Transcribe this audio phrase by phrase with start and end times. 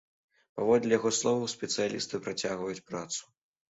[0.59, 3.21] Паводле яго словаў, спецыялісты працягваюць працу.